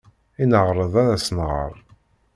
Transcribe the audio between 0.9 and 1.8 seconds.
ad as-nɣer?